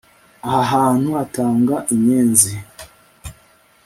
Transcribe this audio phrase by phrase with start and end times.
[0.47, 2.53] Aha hantu hatanga inyenzi